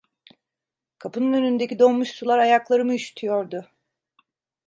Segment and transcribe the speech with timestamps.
[0.97, 3.69] Kapının önündeki donmuş sular ayaklarımı üşütüyordu.